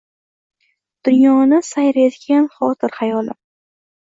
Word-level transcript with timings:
Dunyoni 1.09 1.59
sayr 1.67 2.01
etgan 2.07 2.51
xotir-xayolim 2.57 3.41